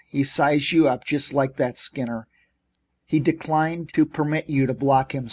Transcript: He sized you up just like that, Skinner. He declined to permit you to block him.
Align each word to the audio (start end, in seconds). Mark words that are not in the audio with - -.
He 0.07 0.23
sized 0.23 0.71
you 0.71 0.87
up 0.87 1.03
just 1.05 1.31
like 1.31 1.57
that, 1.57 1.77
Skinner. 1.77 2.25
He 3.05 3.19
declined 3.19 3.93
to 3.93 4.03
permit 4.07 4.49
you 4.49 4.65
to 4.65 4.73
block 4.73 5.13
him. 5.13 5.19